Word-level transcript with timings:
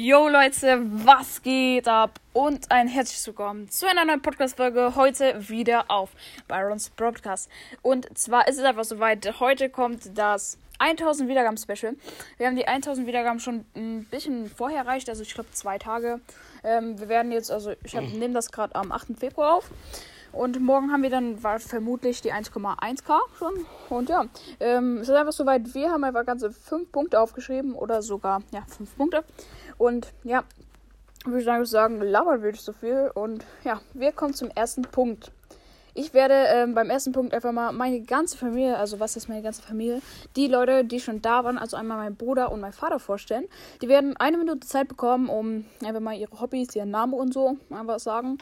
Yo 0.00 0.28
Leute, 0.28 0.80
was 1.04 1.42
geht 1.42 1.88
ab? 1.88 2.20
Und 2.32 2.70
ein 2.70 2.86
herzliches 2.86 3.26
Willkommen 3.26 3.68
zu 3.68 3.84
einer 3.88 4.04
neuen 4.04 4.22
Podcast-Folge. 4.22 4.94
Heute 4.94 5.48
wieder 5.48 5.86
auf 5.90 6.10
Byrons 6.46 6.90
Broadcast. 6.90 7.50
Und 7.82 8.06
zwar 8.16 8.46
ist 8.46 8.58
es 8.58 8.62
einfach 8.62 8.84
soweit. 8.84 9.40
Heute 9.40 9.68
kommt 9.68 10.16
das 10.16 10.56
1000 10.78 11.28
Wiedergaben-Special. 11.28 11.96
Wir 12.36 12.46
haben 12.46 12.54
die 12.54 12.68
1000 12.68 13.08
Wiedergaben 13.08 13.40
schon 13.40 13.64
ein 13.74 14.04
bisschen 14.04 14.48
vorher 14.48 14.82
erreicht, 14.82 15.08
also 15.08 15.24
ich 15.24 15.34
glaube 15.34 15.50
zwei 15.50 15.78
Tage. 15.78 16.20
Ähm, 16.62 17.00
wir 17.00 17.08
werden 17.08 17.32
jetzt, 17.32 17.50
also 17.50 17.72
ich 17.82 17.94
nehme 17.94 18.34
das 18.34 18.52
gerade 18.52 18.76
am 18.76 18.92
8. 18.92 19.18
Februar 19.18 19.54
auf. 19.54 19.68
Und 20.38 20.60
morgen 20.60 20.92
haben 20.92 21.02
wir 21.02 21.10
dann 21.10 21.36
vermutlich 21.36 22.22
die 22.22 22.32
1,1k 22.32 23.18
schon. 23.36 23.66
Und 23.88 24.08
ja, 24.08 24.26
ähm, 24.60 24.98
es 24.98 25.08
ist 25.08 25.14
einfach 25.16 25.32
soweit. 25.32 25.74
Wir 25.74 25.90
haben 25.90 26.04
einfach 26.04 26.24
ganze 26.24 26.52
5 26.52 26.92
Punkte 26.92 27.20
aufgeschrieben 27.20 27.74
oder 27.74 28.02
sogar, 28.02 28.42
ja, 28.52 28.62
5 28.68 28.96
Punkte. 28.96 29.24
Und 29.78 30.12
ja, 30.22 30.44
würde 31.24 31.62
ich 31.62 31.68
sagen, 31.68 32.00
labern 32.00 32.40
will 32.42 32.54
ich 32.54 32.60
so 32.60 32.72
viel. 32.72 33.10
Und 33.14 33.44
ja, 33.64 33.80
wir 33.94 34.12
kommen 34.12 34.32
zum 34.32 34.48
ersten 34.50 34.82
Punkt. 34.82 35.32
Ich 35.94 36.14
werde 36.14 36.34
ähm, 36.34 36.72
beim 36.72 36.88
ersten 36.88 37.10
Punkt 37.10 37.34
einfach 37.34 37.50
mal 37.50 37.72
meine 37.72 38.00
ganze 38.02 38.38
Familie, 38.38 38.76
also 38.76 39.00
was 39.00 39.16
ist 39.16 39.28
meine 39.28 39.42
ganze 39.42 39.62
Familie, 39.62 40.00
die 40.36 40.46
Leute, 40.46 40.84
die 40.84 41.00
schon 41.00 41.20
da 41.20 41.42
waren, 41.42 41.58
also 41.58 41.76
einmal 41.76 41.96
mein 41.96 42.14
Bruder 42.14 42.52
und 42.52 42.60
mein 42.60 42.72
Vater 42.72 43.00
vorstellen. 43.00 43.46
Die 43.82 43.88
werden 43.88 44.16
eine 44.18 44.38
Minute 44.38 44.64
Zeit 44.64 44.86
bekommen, 44.86 45.28
um 45.28 45.64
einfach 45.84 46.00
mal 46.00 46.16
ihre 46.16 46.40
Hobbys, 46.40 46.76
ihren 46.76 46.92
Namen 46.92 47.14
und 47.14 47.34
so 47.34 47.56
einfach 47.70 47.98
sagen. 47.98 48.38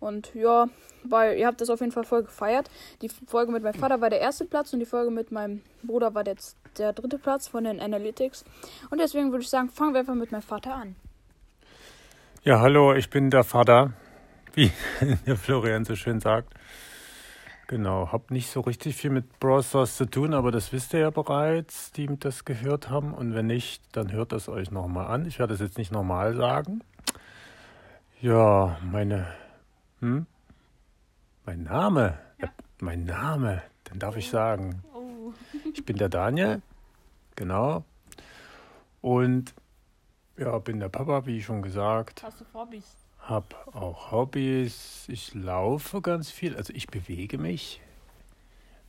Und 0.00 0.34
ja, 0.34 0.66
weil 1.04 1.38
ihr 1.38 1.46
habt 1.46 1.60
das 1.60 1.70
auf 1.70 1.80
jeden 1.80 1.92
Fall 1.92 2.04
voll 2.04 2.22
gefeiert. 2.22 2.70
Die 3.02 3.08
Folge 3.08 3.52
mit 3.52 3.62
meinem 3.62 3.74
Vater 3.74 4.00
war 4.00 4.10
der 4.10 4.20
erste 4.20 4.44
Platz 4.44 4.72
und 4.72 4.80
die 4.80 4.86
Folge 4.86 5.10
mit 5.10 5.30
meinem 5.30 5.62
Bruder 5.82 6.14
war 6.14 6.26
jetzt 6.26 6.56
der 6.78 6.92
dritte 6.92 7.18
Platz 7.18 7.48
von 7.48 7.64
den 7.64 7.80
Analytics. 7.80 8.44
Und 8.90 8.98
deswegen 8.98 9.30
würde 9.30 9.42
ich 9.42 9.50
sagen, 9.50 9.68
fangen 9.68 9.92
wir 9.92 10.00
einfach 10.00 10.14
mit 10.14 10.32
meinem 10.32 10.42
Vater 10.42 10.74
an. 10.74 10.96
Ja, 12.42 12.60
hallo, 12.60 12.94
ich 12.94 13.10
bin 13.10 13.30
der 13.30 13.44
Vater, 13.44 13.92
wie 14.54 14.70
der 15.26 15.36
Florian 15.36 15.84
so 15.84 15.94
schön 15.94 16.20
sagt. 16.20 16.54
Genau, 17.66 18.10
hab 18.10 18.32
nicht 18.32 18.50
so 18.50 18.62
richtig 18.62 18.96
viel 18.96 19.10
mit 19.10 19.38
Browsers 19.38 19.96
zu 19.96 20.04
tun, 20.04 20.34
aber 20.34 20.50
das 20.50 20.72
wisst 20.72 20.92
ihr 20.92 21.00
ja 21.00 21.10
bereits, 21.10 21.92
die 21.92 22.08
das 22.18 22.44
gehört 22.44 22.90
haben. 22.90 23.14
Und 23.14 23.32
wenn 23.34 23.46
nicht, 23.46 23.84
dann 23.92 24.10
hört 24.10 24.32
das 24.32 24.48
euch 24.48 24.72
nochmal 24.72 25.06
an. 25.06 25.24
Ich 25.26 25.38
werde 25.38 25.54
es 25.54 25.60
jetzt 25.60 25.78
nicht 25.78 25.92
normal 25.92 26.34
sagen. 26.34 26.82
Ja, 28.20 28.76
meine 28.82 29.28
hm? 30.00 30.26
Mein 31.44 31.62
Name. 31.62 32.18
Ja. 32.38 32.48
Mein 32.80 33.04
Name. 33.04 33.62
Den 33.90 33.98
darf 33.98 34.16
ich 34.16 34.30
sagen. 34.30 34.82
Oh. 34.94 35.32
Ich 35.72 35.84
bin 35.84 35.96
der 35.96 36.08
Daniel. 36.08 36.62
Genau. 37.36 37.84
Und 39.00 39.54
ja, 40.36 40.58
bin 40.58 40.80
der 40.80 40.88
Papa, 40.88 41.26
wie 41.26 41.42
schon 41.42 41.62
gesagt. 41.62 42.22
Hast 42.22 42.40
du 42.40 42.44
Hobbys? 42.54 42.96
Hab 43.20 43.74
auch 43.74 44.10
Hobbys. 44.10 45.04
Ich 45.08 45.34
laufe 45.34 46.00
ganz 46.00 46.30
viel. 46.30 46.56
Also 46.56 46.72
ich 46.72 46.86
bewege 46.86 47.38
mich. 47.38 47.80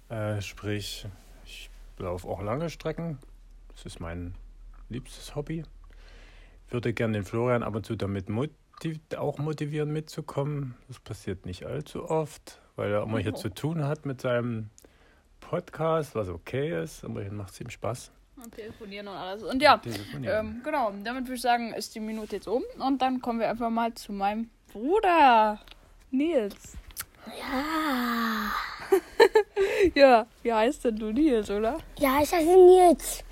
Äh, 0.10 0.42
sprich, 0.42 1.08
ich 1.46 1.70
laufe 1.98 2.28
auch 2.28 2.42
lange 2.42 2.70
Strecken. 2.70 3.20
Das 3.74 3.86
ist 3.86 4.00
mein 4.00 4.36
liebstes 4.90 5.36
Hobby. 5.36 5.64
Würde 6.70 6.94
gerne 6.94 7.14
den 7.14 7.26
Florian 7.26 7.64
ab 7.64 7.76
und 7.76 7.86
zu 7.86 7.96
damit 7.96 8.30
motiv 8.82 9.00
auch 9.18 9.38
motivieren 9.38 9.92
mitzukommen. 9.92 10.76
Das 10.88 11.00
passiert 11.00 11.46
nicht 11.46 11.66
allzu 11.66 12.10
oft, 12.10 12.60
weil 12.76 12.92
er 12.92 13.04
immer 13.04 13.20
hier 13.20 13.34
oh. 13.34 13.38
zu 13.38 13.50
tun 13.50 13.84
hat 13.86 14.08
mit 14.08 14.22
seinem 14.22 14.70
Podcast, 15.40 16.16
was 16.16 16.30
okay 16.30 16.84
ist. 16.84 17.04
Immerhin 17.04 17.36
macht 17.36 17.54
es 17.54 17.62
ihm 17.62 17.70
Spaß. 17.70 18.12
Und 18.44 18.56
telefonieren 18.56 19.08
und 19.08 19.14
alles. 19.14 19.44
Und 19.44 19.62
ja, 19.62 19.80
ähm, 20.24 20.62
genau, 20.64 20.92
damit 21.04 21.26
würde 21.26 21.36
ich 21.36 21.42
sagen, 21.42 21.74
ist 21.74 21.94
die 21.94 22.00
Minute 22.00 22.38
jetzt 22.38 22.48
um. 22.48 22.64
Und 22.80 23.04
dann 23.04 23.22
kommen 23.22 23.40
wir 23.40 23.50
einfach 23.50 23.70
mal 23.70 23.94
zu 23.94 24.14
meinem 24.14 24.50
Bruder, 24.74 25.60
Nils. 26.10 26.76
Ja. 27.40 28.52
ja, 29.94 30.26
wie 30.42 30.54
heißt 30.54 30.86
denn 30.86 30.96
du 30.96 31.12
Nils, 31.12 31.52
oder? 31.52 31.78
Ja, 32.00 32.20
ich 32.20 32.34
heiße 32.34 32.56
Nils. 32.56 33.24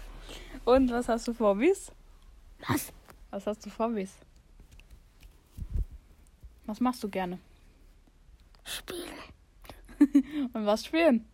Und 0.63 0.91
was 0.91 1.07
hast 1.09 1.27
du 1.27 1.33
vor 1.33 1.55
Hobbys? 1.55 1.91
Was? 2.67 2.93
Was 3.31 3.47
hast 3.47 3.65
du 3.65 3.71
vor 3.71 3.87
Hobbys? 3.87 4.11
Was 6.69 6.79
machst 6.79 7.03
du 7.03 7.09
gerne? 7.09 7.39
Spielen. 8.63 9.09
Und 10.53 10.67
was 10.67 10.85
spielen? 10.85 11.27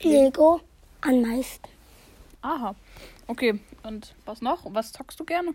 Lego 0.00 0.62
am 1.02 1.20
meisten. 1.20 1.68
Aha. 2.40 2.74
Okay. 3.26 3.60
Und 3.82 4.14
was 4.24 4.40
noch? 4.40 4.72
Was 4.72 4.90
zockst 4.90 5.20
du 5.20 5.24
gerne? 5.24 5.52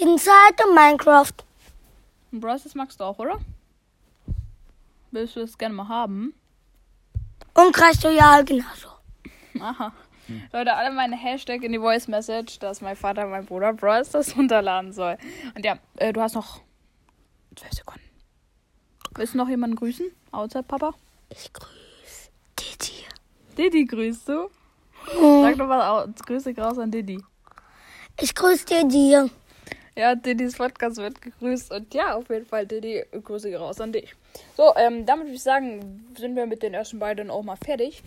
Inside 0.00 0.56
und 0.66 0.74
Minecraft. 0.74 1.44
Und 2.32 2.40
Bros. 2.40 2.74
magst 2.74 2.98
du 2.98 3.04
auch, 3.04 3.18
oder? 3.20 3.38
Willst 5.12 5.36
du 5.36 5.40
das 5.40 5.56
gerne 5.56 5.76
mal 5.76 5.86
haben? 5.86 6.34
Und 7.54 7.72
Clash 7.72 8.04
Royale 8.04 8.44
genauso. 8.44 8.88
Aha. 9.60 9.92
Hm. 10.26 10.42
Leute, 10.52 10.74
alle 10.74 10.90
meine 10.90 11.16
Hashtag 11.16 11.62
in 11.62 11.70
die 11.70 11.78
Voice 11.78 12.08
Message, 12.08 12.58
dass 12.58 12.80
mein 12.80 12.96
Vater, 12.96 13.26
mein 13.26 13.46
Bruder 13.46 13.72
Bros. 13.72 14.10
das 14.10 14.36
runterladen 14.36 14.92
soll. 14.92 15.16
Und 15.54 15.64
ja, 15.64 15.78
äh, 15.96 16.12
du 16.12 16.20
hast 16.20 16.34
noch 16.34 16.60
12 17.56 17.72
Sekunden. 17.72 18.02
Willst 19.14 19.34
du 19.34 19.38
noch 19.38 19.48
jemanden 19.48 19.76
grüßen? 19.76 20.06
Außer 20.30 20.62
Papa? 20.62 20.94
Ich 21.30 21.52
grüße 21.52 22.30
Didi. 22.58 23.04
Didi 23.56 23.84
grüßt 23.84 24.28
du? 24.28 24.50
Hm. 25.06 25.42
Sag 25.42 25.58
doch 25.58 25.66
mal 25.66 26.12
Grüße 26.26 26.54
raus 26.56 26.78
an 26.78 26.90
Didi. 26.90 27.22
Ich 28.20 28.34
grüße 28.34 28.64
Didi. 28.64 29.30
Ja, 29.94 30.14
Didis 30.14 30.56
Podcast 30.56 30.96
wird 30.96 31.20
gegrüßt. 31.20 31.70
Und 31.72 31.92
ja, 31.92 32.14
auf 32.14 32.30
jeden 32.30 32.46
Fall, 32.46 32.66
Didi, 32.66 33.04
Grüße 33.22 33.54
raus 33.56 33.80
an 33.80 33.92
dich. 33.92 34.14
So, 34.56 34.74
ähm, 34.76 35.04
damit 35.04 35.26
würde 35.26 35.36
ich 35.36 35.42
sagen, 35.42 36.06
sind 36.16 36.34
wir 36.34 36.46
mit 36.46 36.62
den 36.62 36.72
ersten 36.72 36.98
beiden 36.98 37.30
auch 37.30 37.42
mal 37.42 37.56
fertig. 37.56 38.02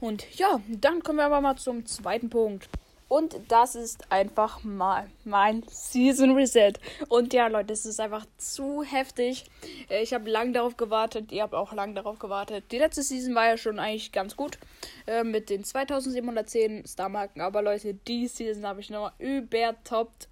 Und 0.00 0.26
ja, 0.36 0.60
dann 0.68 1.02
kommen 1.02 1.18
wir 1.18 1.26
aber 1.26 1.40
mal 1.40 1.56
zum 1.56 1.86
zweiten 1.86 2.30
Punkt. 2.30 2.68
Und 3.08 3.40
das 3.48 3.74
ist 3.74 4.12
einfach 4.12 4.62
mal 4.64 5.08
mein 5.24 5.62
Season 5.68 6.36
Reset. 6.36 6.74
Und 7.08 7.32
ja, 7.32 7.46
Leute, 7.46 7.72
es 7.72 7.86
ist 7.86 8.00
einfach 8.00 8.26
zu 8.36 8.82
heftig. 8.82 9.46
Äh, 9.88 10.02
ich 10.02 10.12
habe 10.12 10.30
lange 10.30 10.52
darauf 10.52 10.76
gewartet. 10.76 11.32
Ihr 11.32 11.42
habt 11.42 11.54
auch 11.54 11.72
lange 11.72 11.94
darauf 11.94 12.18
gewartet. 12.18 12.64
Die 12.70 12.78
letzte 12.78 13.02
Season 13.02 13.34
war 13.34 13.46
ja 13.46 13.56
schon 13.56 13.78
eigentlich 13.78 14.12
ganz 14.12 14.36
gut. 14.36 14.58
Äh, 15.06 15.24
mit 15.24 15.48
den 15.48 15.64
2710 15.64 16.86
Star-Marken. 16.86 17.40
Aber 17.40 17.62
Leute, 17.62 17.94
die 17.94 18.28
Season 18.28 18.66
habe 18.66 18.80
ich 18.80 18.90
nochmal 18.90 19.12
übertoppt. 19.18 20.28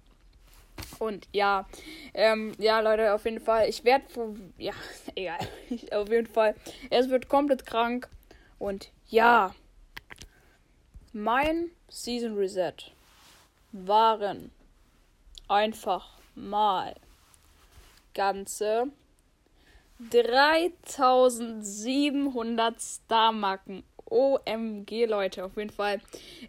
Und 0.99 1.27
ja, 1.33 1.67
ähm, 2.13 2.53
ja, 2.59 2.79
Leute, 2.79 3.15
auf 3.15 3.25
jeden 3.25 3.39
Fall. 3.39 3.67
Ich 3.69 3.83
werde, 3.83 4.05
ja, 4.59 4.73
egal. 5.15 5.39
auf 5.93 6.09
jeden 6.09 6.27
Fall. 6.27 6.53
Es 6.91 7.09
wird 7.09 7.27
komplett 7.27 7.65
krank. 7.65 8.07
Und 8.59 8.91
ja, 9.07 9.55
mein 11.11 11.71
Season 11.89 12.37
Reset 12.37 12.91
waren 13.71 14.51
einfach 15.47 16.19
mal 16.35 16.93
ganze 18.13 18.91
3700 19.99 22.79
Star-Marken. 22.79 23.83
OMG, 24.09 25.05
Leute, 25.05 25.43
auf 25.43 25.57
jeden 25.57 25.69
Fall. 25.69 25.99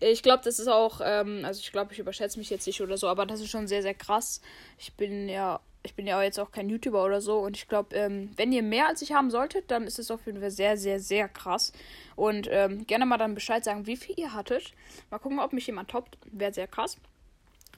Ich 0.00 0.22
glaube, 0.22 0.44
das 0.44 0.60
ist 0.60 0.68
auch, 0.68 1.00
ähm, 1.02 1.44
also 1.44 1.58
ich 1.60 1.72
glaube, 1.72 1.92
ich 1.92 1.98
überschätze 1.98 2.38
mich 2.38 2.50
jetzt 2.50 2.68
nicht 2.68 2.80
oder 2.80 2.96
so, 2.96 3.08
aber 3.08 3.26
das 3.26 3.40
ist 3.40 3.50
schon 3.50 3.66
sehr, 3.66 3.82
sehr 3.82 3.94
krass. 3.94 4.40
Ich 4.78 4.94
bin 4.94 5.28
ja 5.28 5.58
ich 5.82 5.94
bin 5.94 6.06
ja 6.06 6.22
jetzt 6.22 6.38
auch 6.38 6.50
kein 6.50 6.68
YouTuber 6.68 7.04
oder 7.04 7.20
so. 7.20 7.38
Und 7.38 7.56
ich 7.56 7.68
glaube, 7.68 7.94
ähm, 7.96 8.30
wenn 8.36 8.52
ihr 8.52 8.62
mehr 8.62 8.88
als 8.88 9.02
ich 9.02 9.12
haben 9.12 9.30
solltet, 9.30 9.70
dann 9.70 9.84
ist 9.84 9.98
es 9.98 10.10
auf 10.10 10.26
jeden 10.26 10.40
Fall 10.40 10.50
sehr, 10.50 10.76
sehr, 10.76 11.00
sehr 11.00 11.28
krass. 11.28 11.72
Und 12.16 12.48
ähm, 12.50 12.86
gerne 12.86 13.06
mal 13.06 13.18
dann 13.18 13.34
Bescheid 13.34 13.64
sagen, 13.64 13.86
wie 13.86 13.96
viel 13.96 14.18
ihr 14.18 14.34
hattet. 14.34 14.72
Mal 15.10 15.18
gucken, 15.18 15.38
ob 15.38 15.52
mich 15.52 15.66
jemand 15.66 15.90
toppt. 15.90 16.18
Wäre 16.30 16.52
sehr 16.52 16.66
krass. 16.66 16.98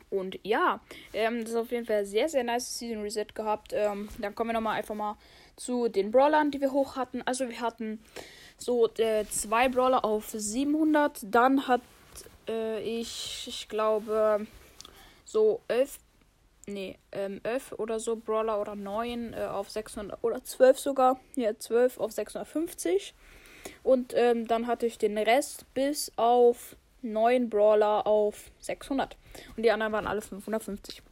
Und 0.08 0.40
ja, 0.42 0.80
ähm, 1.12 1.40
das 1.42 1.50
ist 1.50 1.56
auf 1.56 1.70
jeden 1.70 1.86
Fall 1.86 2.04
sehr, 2.04 2.28
sehr 2.28 2.42
nice 2.42 2.78
Season 2.78 3.02
Reset 3.02 3.26
gehabt. 3.34 3.72
Ähm, 3.72 4.08
dann 4.18 4.34
kommen 4.34 4.50
wir 4.50 4.54
nochmal 4.54 4.76
einfach 4.76 4.94
mal 4.96 5.16
zu 5.56 5.88
den 5.88 6.10
Brawlern, 6.10 6.50
die 6.50 6.60
wir 6.60 6.72
hoch 6.72 6.96
hatten. 6.96 7.22
Also 7.22 7.48
wir 7.48 7.60
hatten 7.60 8.03
so 8.56 8.88
äh, 8.98 9.24
zwei 9.26 9.68
Brawler 9.68 10.04
auf 10.04 10.30
700. 10.30 11.20
Dann 11.22 11.68
hat 11.68 11.82
äh, 12.48 12.80
ich, 12.80 13.44
ich 13.46 13.68
glaube, 13.68 14.46
so 15.24 15.60
11 15.68 15.98
nee, 16.72 16.98
ähm, 17.12 17.40
11 17.42 17.72
oder 17.72 18.00
so 18.00 18.16
Brawler 18.16 18.60
oder 18.60 18.74
9 18.74 19.34
äh, 19.34 19.44
auf 19.46 19.70
600 19.70 20.22
oder 20.22 20.42
12 20.42 20.78
sogar. 20.78 21.20
Ja, 21.36 21.56
12 21.58 21.98
auf 21.98 22.12
650. 22.12 23.14
Und 23.82 24.14
ähm, 24.16 24.46
dann 24.46 24.66
hatte 24.66 24.86
ich 24.86 24.98
den 24.98 25.18
Rest 25.18 25.66
bis 25.74 26.12
auf 26.16 26.76
9 27.02 27.48
Brawler 27.48 28.06
auf 28.06 28.50
600. 28.60 29.16
Und 29.56 29.62
die 29.62 29.70
anderen 29.70 29.92
waren 29.92 30.06
alle 30.06 30.22
550. 30.22 31.02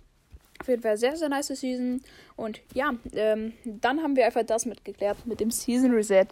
Auf 0.60 0.69
jeden 0.69 0.82
Fall 0.82 0.96
sehr, 0.96 1.16
sehr 1.16 1.28
nice 1.28 1.49
Season. 1.49 2.02
Und 2.37 2.60
ja, 2.75 2.93
ähm, 3.12 3.52
dann 3.64 4.02
haben 4.02 4.16
wir 4.16 4.26
einfach 4.26 4.44
das 4.44 4.66
mitgeklärt 4.66 5.25
mit 5.26 5.40
dem 5.40 5.50
Season 5.50 5.93
Reset. 5.93 6.26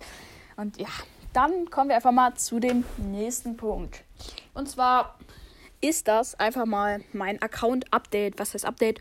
Und 0.57 0.79
ja, 0.79 0.89
dann 1.33 1.71
kommen 1.71 1.91
wir 1.91 1.97
einfach 1.97 2.13
mal 2.13 2.35
zu 2.35 2.59
dem 2.59 2.85
nächsten 2.97 3.57
Punkt. 3.57 4.03
Und 4.55 4.69
zwar 4.69 5.19
ist 5.81 6.09
das 6.09 6.35
einfach 6.35 6.67
mal 6.67 7.01
mein 7.13 7.41
Account-Update. 7.41 8.39
Was 8.39 8.55
heißt 8.55 8.65
Update? 8.65 9.01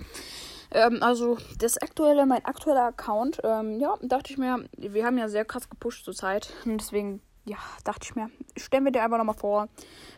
Ähm, 0.71 1.01
also 1.01 1.37
das 1.59 1.77
aktuelle, 1.77 2.25
mein 2.25 2.43
aktueller 2.45 2.85
Account, 2.85 3.39
ähm, 3.43 3.79
ja, 3.79 3.95
dachte 4.01 4.31
ich 4.31 4.37
mir, 4.37 4.65
wir 4.77 5.05
haben 5.05 5.17
ja 5.17 5.29
sehr 5.29 5.45
krass 5.45 5.69
gepusht 5.69 6.05
zur 6.05 6.13
Zeit. 6.13 6.53
Und 6.65 6.79
deswegen, 6.79 7.21
ja, 7.45 7.57
dachte 7.83 8.01
ich 8.03 8.15
mir, 8.15 8.29
stellen 8.57 8.83
wir 8.83 8.91
dir 8.91 9.03
einfach 9.03 9.17
nochmal 9.17 9.37
vor. 9.37 9.69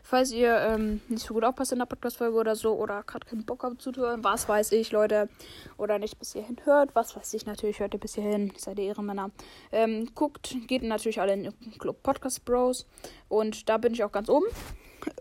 Falls 0.02 0.32
ihr 0.32 0.58
ähm, 0.58 1.02
nicht 1.10 1.26
so 1.26 1.34
gut 1.34 1.44
aufpasst 1.44 1.74
in 1.74 1.80
der 1.80 1.86
Podcast-Folge 1.86 2.38
oder 2.38 2.56
so, 2.56 2.74
oder 2.74 3.04
gerade 3.04 3.28
keinen 3.28 3.46
Bock 3.46 3.64
habt 3.64 3.82
zuzuhören, 3.82 4.24
was 4.24 4.48
weiß 4.48 4.72
ich, 4.72 4.92
Leute, 4.92 5.30
oder 5.78 6.00
nicht 6.00 6.18
bis 6.18 6.34
hierhin 6.34 6.58
hört, 6.64 6.96
was 6.96 7.16
weiß 7.16 7.34
ich 7.34 7.46
natürlich, 7.46 7.80
hört 7.80 7.94
ihr 7.94 8.00
bis 8.00 8.16
hierhin, 8.16 8.54
seid 8.58 8.80
ihr 8.80 8.86
Ehrenmänner. 8.86 9.32
Ähm, 9.72 10.10
guckt, 10.16 10.56
geht 10.68 10.84
natürlich 10.84 11.20
alle 11.20 11.34
in 11.34 11.44
den 11.44 11.78
Club 11.78 12.02
Podcast 12.02 12.46
Bros. 12.46 12.88
Und 13.28 13.68
da 13.70 13.78
bin 13.78 13.94
ich 13.94 14.04
auch 14.04 14.12
ganz 14.12 14.30
oben. 14.30 14.46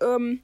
Ähm, 0.00 0.42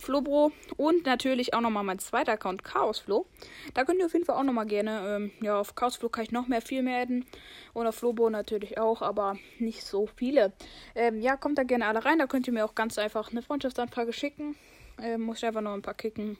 Flobro 0.00 0.52
und 0.76 1.06
natürlich 1.06 1.54
auch 1.54 1.60
nochmal 1.60 1.84
mein 1.84 1.98
zweiter 1.98 2.32
Account 2.32 2.64
Chaosflo. 2.64 3.26
Da 3.74 3.84
könnt 3.84 4.00
ihr 4.00 4.06
auf 4.06 4.12
jeden 4.12 4.24
Fall 4.24 4.36
auch 4.36 4.42
nochmal 4.42 4.66
gerne, 4.66 5.16
ähm, 5.16 5.30
ja, 5.40 5.60
auf 5.60 5.74
Chaosflo 5.74 6.08
kann 6.08 6.24
ich 6.24 6.32
noch 6.32 6.48
mehr, 6.48 6.62
viel 6.62 6.82
mehr 6.82 7.02
adden. 7.02 7.26
Und 7.72 7.86
auf 7.86 7.96
Flobo 7.96 8.30
natürlich 8.30 8.78
auch, 8.78 9.02
aber 9.02 9.36
nicht 9.58 9.84
so 9.84 10.08
viele. 10.16 10.52
Ähm, 10.94 11.20
ja, 11.20 11.36
kommt 11.36 11.58
da 11.58 11.62
gerne 11.62 11.86
alle 11.86 12.04
rein. 12.04 12.18
Da 12.18 12.26
könnt 12.26 12.46
ihr 12.46 12.52
mir 12.52 12.64
auch 12.64 12.74
ganz 12.74 12.98
einfach 12.98 13.30
eine 13.30 13.42
Freundschaftsanfrage 13.42 14.12
schicken. 14.12 14.56
Ähm, 15.00 15.22
muss 15.22 15.38
ich 15.38 15.46
einfach 15.46 15.60
nur 15.60 15.74
ein 15.74 15.82
paar 15.82 15.94
kicken. 15.94 16.36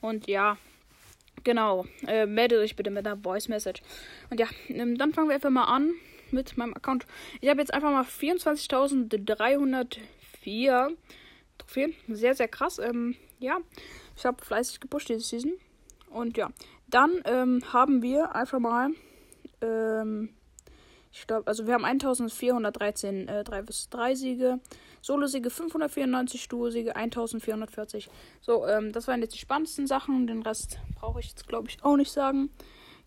Und 0.00 0.28
ja, 0.28 0.56
genau. 1.44 1.86
Äh, 2.06 2.26
meldet 2.26 2.60
euch 2.60 2.76
bitte 2.76 2.90
mit 2.90 3.06
einer 3.06 3.16
Voice 3.16 3.48
Message. 3.48 3.82
Und 4.30 4.38
ja, 4.38 4.46
ähm, 4.68 4.98
dann 4.98 5.12
fangen 5.12 5.28
wir 5.28 5.34
einfach 5.34 5.50
mal 5.50 5.64
an 5.64 5.94
mit 6.30 6.56
meinem 6.56 6.74
Account. 6.74 7.06
Ich 7.40 7.48
habe 7.48 7.60
jetzt 7.60 7.72
einfach 7.72 7.90
mal 7.90 8.04
24.304 8.04 10.96
Trophäen. 11.58 11.94
Sehr, 12.08 12.34
sehr 12.34 12.48
krass. 12.48 12.78
Ähm, 12.78 13.16
ja, 13.38 13.58
ich 14.16 14.24
habe 14.24 14.44
fleißig 14.44 14.80
gepusht 14.80 15.08
diese 15.08 15.20
Season. 15.20 15.52
Und 16.10 16.36
ja, 16.36 16.50
dann 16.88 17.20
ähm, 17.24 17.62
haben 17.72 18.02
wir 18.02 18.34
einfach 18.34 18.58
mal, 18.58 18.90
ähm, 19.60 20.30
ich 21.12 21.26
glaube, 21.26 21.46
also 21.46 21.66
wir 21.66 21.74
haben 21.74 21.84
1413 21.84 23.28
äh, 23.28 23.44
3 23.44 23.64
vs 23.64 23.88
3 23.90 24.14
Siege, 24.14 24.60
Solo-Siege 25.02 25.50
594, 25.50 26.48
Duo-Siege 26.48 26.96
1440. 26.96 28.08
So, 28.40 28.66
ähm, 28.66 28.92
das 28.92 29.08
waren 29.08 29.20
jetzt 29.20 29.34
die 29.34 29.38
spannendsten 29.38 29.86
Sachen. 29.86 30.26
Den 30.26 30.42
Rest 30.42 30.78
brauche 30.94 31.20
ich 31.20 31.28
jetzt, 31.28 31.46
glaube 31.48 31.68
ich, 31.68 31.82
auch 31.82 31.96
nicht 31.96 32.10
sagen. 32.10 32.50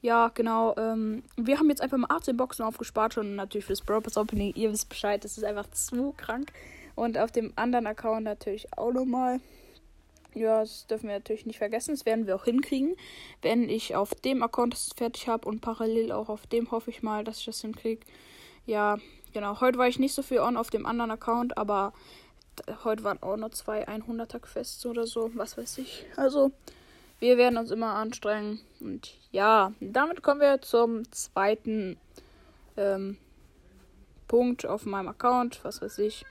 Ja, 0.02 0.30
genau. 0.34 0.76
Ähm, 0.78 1.24
wir 1.36 1.60
haben 1.60 1.70
jetzt 1.70 1.82
einfach 1.82 1.98
mal 1.98 2.08
18 2.10 2.38
Boxen 2.38 2.64
aufgespart 2.64 3.18
und 3.18 3.36
natürlich 3.36 3.66
fürs 3.66 3.82
Brawl 3.82 4.02
Pass 4.02 4.18
Opening. 4.18 4.54
Ihr 4.56 4.72
wisst 4.72 4.88
Bescheid, 4.88 5.24
das 5.24 5.38
ist 5.38 5.44
einfach 5.44 5.70
zu 5.72 6.14
krank. 6.16 6.54
Und 7.00 7.18
auf 7.18 7.32
dem 7.32 7.54
anderen 7.56 7.88
Account 7.88 8.26
natürlich 8.26 8.78
auch 8.78 8.92
nochmal. 8.92 9.40
Ja, 10.34 10.60
das 10.60 10.86
dürfen 10.88 11.08
wir 11.08 11.16
natürlich 11.16 11.46
nicht 11.46 11.58
vergessen. 11.58 11.96
Das 11.96 12.06
werden 12.06 12.28
wir 12.28 12.36
auch 12.36 12.44
hinkriegen. 12.44 12.98
Wenn 13.42 13.70
ich 13.70 13.96
auf 13.96 14.14
dem 14.16 14.44
Account 14.44 14.74
das 14.74 14.90
fertig 14.98 15.30
habe 15.30 15.48
und 15.48 15.62
parallel 15.62 16.12
auch 16.12 16.28
auf 16.28 16.46
dem 16.46 16.72
hoffe 16.72 16.90
ich 16.90 17.02
mal, 17.02 17.24
dass 17.24 17.40
ich 17.40 17.46
das 17.46 17.62
hinkriege. 17.62 18.06
Ja, 18.66 18.98
genau. 19.34 19.62
Heute 19.62 19.78
war 19.78 19.88
ich 19.88 19.98
nicht 19.98 20.14
so 20.14 20.22
viel 20.22 20.40
on 20.40 20.58
auf 20.58 20.72
dem 20.72 20.86
anderen 20.86 21.12
Account, 21.12 21.58
aber 21.58 21.94
heute 22.84 23.06
waren 23.06 23.24
auch 23.24 23.38
nur 23.38 23.52
zwei 23.54 23.88
100er 23.88 24.40
Quests 24.40 24.86
oder 24.86 25.08
so. 25.08 25.32
Was 25.36 25.58
weiß 25.58 25.78
ich. 25.78 26.06
Also, 26.18 26.52
wir 27.20 27.38
werden 27.38 27.58
uns 27.58 27.72
immer 27.72 27.94
anstrengen. 27.94 28.60
Und 28.82 29.16
ja, 29.32 29.72
damit 29.80 30.22
kommen 30.22 30.42
wir 30.42 30.62
zum 30.62 31.10
zweiten 31.14 31.96
ähm, 32.76 33.16
Punkt 34.28 34.66
auf 34.66 34.86
meinem 34.86 35.08
Account, 35.08 35.62
was 35.64 35.82
weiß 35.82 36.00
ich. 36.00 36.26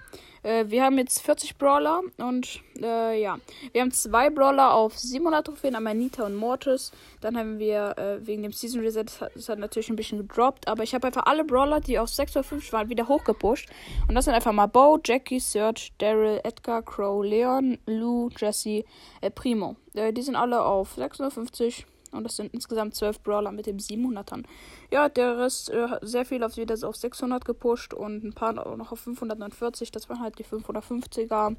Äh, 0.49 0.71
wir 0.71 0.83
haben 0.83 0.97
jetzt 0.97 1.21
40 1.21 1.59
Brawler 1.59 2.01
und 2.17 2.63
äh, 2.81 3.21
ja, 3.21 3.39
wir 3.73 3.83
haben 3.83 3.91
zwei 3.91 4.31
Brawler 4.31 4.73
auf 4.73 4.99
700 4.99 5.47
Trophäen, 5.47 5.77
einmal 5.77 5.95
Nita 5.95 6.25
und 6.25 6.35
Mortis. 6.35 6.91
Dann 7.21 7.37
haben 7.37 7.59
wir 7.59 7.99
äh, 7.99 8.27
wegen 8.27 8.43
dem 8.43 8.53
Season 8.53 8.81
Reset, 8.81 9.05
das 9.35 9.49
hat 9.51 9.59
natürlich 9.59 9.91
ein 9.91 9.97
bisschen 9.97 10.17
gedroppt, 10.17 10.67
aber 10.67 10.85
ich 10.85 10.95
habe 10.95 11.07
einfach 11.07 11.27
alle 11.27 11.45
Brawler, 11.45 11.81
die 11.81 11.99
auf 11.99 12.09
650 12.09 12.73
waren, 12.73 12.89
wieder 12.89 13.09
hochgepusht. 13.09 13.69
Und 14.09 14.15
das 14.15 14.25
sind 14.25 14.33
einfach 14.33 14.53
mal 14.53 14.67
Bo, 14.67 14.99
Jackie, 15.05 15.39
Serge, 15.39 15.91
Daryl, 15.99 16.41
Edgar, 16.43 16.83
Crow, 16.83 17.23
Leon, 17.23 17.77
Lou, 17.85 18.31
Jesse, 18.35 18.85
äh, 19.21 19.31
Primo. 19.31 19.77
Äh, 19.93 20.15
die 20.15 20.23
sind 20.23 20.37
alle 20.37 20.65
auf 20.65 20.95
650 20.95 21.85
und 22.13 22.25
das 22.25 22.37
sind 22.37 22.53
insgesamt 22.53 22.95
12 22.95 23.21
Brawler 23.23 23.53
mit 23.53 23.67
dem 23.67 23.79
700ern. 23.79 24.45
Ja, 24.91 25.09
der 25.09 25.39
Rest 25.39 25.71
äh, 25.71 25.99
sehr 26.03 26.25
viel 26.25 26.43
auf 26.43 26.57
wieder 26.57 26.77
auf 26.87 26.97
600 26.97 27.45
gepusht 27.45 27.95
und 27.95 28.25
ein 28.25 28.33
paar 28.33 28.53
noch 28.53 28.93
auf 28.93 29.01
549. 29.01 29.91
Das 29.91 30.09
waren 30.09 30.21
halt 30.21 30.39
die 30.39 30.45
550er. 30.45 31.57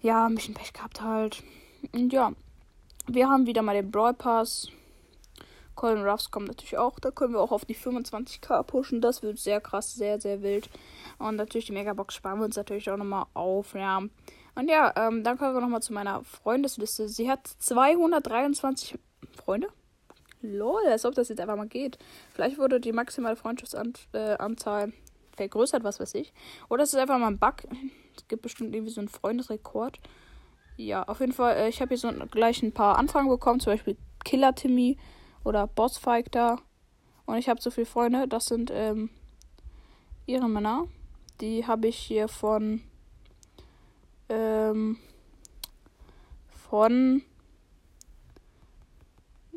Ja, 0.00 0.26
ein 0.26 0.34
bisschen 0.34 0.54
Pech 0.54 0.72
gehabt 0.72 1.00
halt. 1.00 1.42
Und 1.92 2.12
ja, 2.12 2.32
wir 3.06 3.28
haben 3.28 3.46
wieder 3.46 3.62
mal 3.62 3.74
den 3.74 3.90
Brawl 3.90 4.14
Pass. 4.14 4.68
Colin 5.74 6.04
Ruffs 6.04 6.30
kommt 6.30 6.48
natürlich 6.48 6.78
auch. 6.78 6.98
Da 6.98 7.10
können 7.10 7.34
wir 7.34 7.40
auch 7.40 7.52
auf 7.52 7.64
die 7.64 7.74
25k 7.74 8.62
pushen. 8.62 9.00
Das 9.00 9.22
wird 9.22 9.38
sehr 9.38 9.60
krass, 9.60 9.94
sehr, 9.94 10.20
sehr 10.20 10.42
wild. 10.42 10.70
Und 11.18 11.36
natürlich 11.36 11.66
die 11.66 11.72
Megabox 11.72 12.14
sparen 12.14 12.38
wir 12.38 12.44
uns 12.44 12.56
natürlich 12.56 12.90
auch 12.90 12.96
nochmal 12.96 13.26
auf. 13.34 13.74
Ja. 13.74 14.02
Und 14.54 14.68
ja, 14.68 14.92
ähm, 14.96 15.24
dann 15.24 15.36
kommen 15.36 15.54
wir 15.54 15.60
nochmal 15.60 15.82
zu 15.82 15.92
meiner 15.92 16.22
Freundesliste. 16.22 17.08
Sie 17.08 17.30
hat 17.30 17.46
223 17.46 18.98
Freunde. 19.32 19.68
Lol, 20.42 20.86
als 20.86 21.04
ob 21.04 21.14
das 21.14 21.28
jetzt 21.28 21.40
einfach 21.40 21.56
mal 21.56 21.68
geht. 21.68 21.98
Vielleicht 22.32 22.58
wurde 22.58 22.80
die 22.80 22.92
maximale 22.92 23.36
Freundschaftsanzahl 23.36 24.88
äh, 24.88 24.92
vergrößert, 25.36 25.84
was 25.84 26.00
weiß 26.00 26.14
ich. 26.14 26.32
Oder 26.68 26.82
es 26.82 26.92
ist 26.92 26.98
einfach 26.98 27.18
mal 27.18 27.28
ein 27.28 27.38
Bug. 27.38 27.56
Es 28.16 28.28
gibt 28.28 28.42
bestimmt 28.42 28.74
irgendwie 28.74 28.92
so 28.92 29.00
einen 29.00 29.08
Freundesrekord. 29.08 30.00
Ja, 30.76 31.04
auf 31.04 31.20
jeden 31.20 31.32
Fall, 31.32 31.56
äh, 31.56 31.68
ich 31.68 31.80
habe 31.80 31.90
hier 31.90 31.98
so 31.98 32.10
gleich 32.30 32.62
ein 32.62 32.72
paar 32.72 32.98
Anfragen 32.98 33.28
bekommen, 33.28 33.60
zum 33.60 33.72
Beispiel 33.72 33.96
Killer 34.24 34.54
Timmy 34.54 34.98
oder 35.44 35.66
Boss 35.66 36.00
da. 36.30 36.58
Und 37.26 37.38
ich 37.38 37.48
habe 37.48 37.60
so 37.60 37.70
viele 37.70 37.86
Freunde, 37.86 38.28
das 38.28 38.46
sind 38.46 38.70
ähm, 38.72 39.10
ihre 40.26 40.48
Männer. 40.48 40.86
Die 41.40 41.66
habe 41.66 41.88
ich 41.88 41.96
hier 41.96 42.28
von 42.28 42.82
ähm, 44.28 44.98
von 46.68 47.22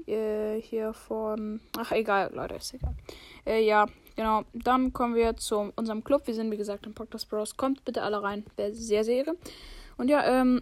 äh, 0.07 0.61
hier 0.61 0.93
von. 0.93 1.59
Ach, 1.77 1.91
egal, 1.91 2.31
Leute, 2.33 2.55
ist 2.55 2.73
egal. 2.73 2.95
Äh, 3.45 3.65
ja, 3.65 3.85
genau. 4.15 4.43
Dann 4.53 4.93
kommen 4.93 5.15
wir 5.15 5.35
zu 5.37 5.71
unserem 5.75 6.03
Club. 6.03 6.25
Wir 6.25 6.33
sind, 6.33 6.51
wie 6.51 6.57
gesagt, 6.57 6.85
im 6.85 6.93
Podcast 6.93 7.29
Bros. 7.29 7.57
Kommt 7.57 7.83
bitte 7.85 8.01
alle 8.03 8.21
rein. 8.21 8.45
Wäre 8.55 8.73
sehr, 8.73 9.03
sehr 9.03 9.17
ehre. 9.17 9.35
Und 9.97 10.09
ja, 10.09 10.25
ähm, 10.25 10.61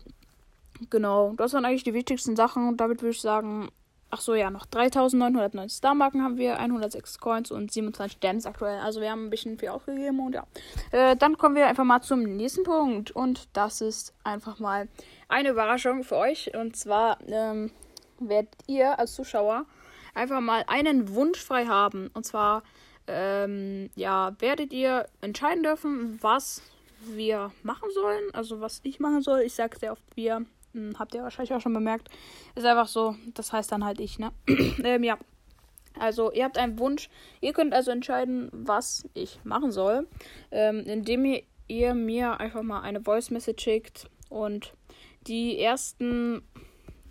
genau. 0.89 1.33
Das 1.37 1.53
waren 1.53 1.65
eigentlich 1.65 1.83
die 1.83 1.93
wichtigsten 1.93 2.35
Sachen. 2.35 2.67
Und 2.67 2.77
damit 2.77 3.01
würde 3.01 3.11
ich 3.11 3.21
sagen. 3.21 3.69
Ach 4.11 4.21
so, 4.21 4.33
ja, 4.33 4.49
noch 4.49 4.65
3990 4.67 5.77
Star-Marken 5.77 6.23
haben 6.23 6.37
wir, 6.37 6.57
106 6.57 7.19
Coins 7.19 7.51
und 7.51 7.71
27 7.71 8.19
Gems 8.21 8.45
aktuell. 8.45 8.79
Also 8.79 9.01
wir 9.01 9.11
haben 9.11 9.25
ein 9.25 9.29
bisschen 9.29 9.57
viel 9.57 9.69
ausgegeben 9.69 10.19
und 10.19 10.33
ja. 10.33 10.45
Äh, 10.91 11.17
dann 11.17 11.37
kommen 11.37 11.55
wir 11.55 11.67
einfach 11.67 11.83
mal 11.83 12.01
zum 12.01 12.21
nächsten 12.21 12.63
Punkt. 12.63 13.11
Und 13.11 13.49
das 13.53 13.81
ist 13.81 14.13
einfach 14.23 14.59
mal 14.59 14.87
eine 15.27 15.49
Überraschung 15.49 16.03
für 16.03 16.15
euch. 16.15 16.55
Und 16.55 16.77
zwar 16.77 17.17
ähm, 17.27 17.71
werdet 18.19 18.55
ihr 18.67 18.97
als 18.99 19.13
Zuschauer 19.15 19.65
einfach 20.13 20.41
mal 20.41 20.63
einen 20.67 21.13
Wunsch 21.13 21.43
frei 21.43 21.65
haben. 21.65 22.09
Und 22.13 22.25
zwar, 22.25 22.63
ähm, 23.07 23.89
ja, 23.95 24.35
werdet 24.39 24.73
ihr 24.73 25.07
entscheiden 25.21 25.63
dürfen, 25.63 26.17
was 26.21 26.61
wir 27.05 27.51
machen 27.63 27.89
sollen. 27.93 28.23
Also 28.33 28.61
was 28.61 28.79
ich 28.83 28.99
machen 28.99 29.21
soll. 29.21 29.41
Ich 29.41 29.53
sage 29.53 29.77
sehr 29.77 29.91
oft 29.91 30.03
wir. 30.15 30.45
Hm, 30.73 30.97
habt 30.97 31.13
ihr 31.13 31.23
wahrscheinlich 31.23 31.53
auch 31.53 31.61
schon 31.61 31.73
bemerkt. 31.73 32.09
Ist 32.55 32.65
einfach 32.65 32.87
so, 32.87 33.15
das 33.33 33.53
heißt 33.53 33.71
dann 33.71 33.85
halt 33.85 33.99
ich, 33.99 34.19
ne? 34.19 34.31
ähm, 34.83 35.03
ja. 35.03 35.17
Also, 35.97 36.29
ihr 36.33 36.43
habt 36.43 36.57
einen 36.57 36.77
Wunsch. 36.77 37.09
Ihr 37.39 37.53
könnt 37.53 37.73
also 37.73 37.89
entscheiden, 37.89 38.49
was 38.51 39.07
ich 39.13 39.39
machen 39.45 39.71
soll. 39.71 40.07
Ähm, 40.51 40.83
indem 40.85 41.23
ihr, 41.23 41.43
ihr 41.69 41.93
mir 41.93 42.37
einfach 42.41 42.63
mal 42.63 42.81
eine 42.81 42.99
Voice 42.99 43.31
Message 43.31 43.63
schickt. 43.63 44.09
Und 44.29 44.73
die 45.27 45.57
ersten 45.57 46.43